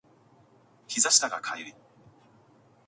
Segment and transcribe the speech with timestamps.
[0.87, 1.75] 膝下が痒い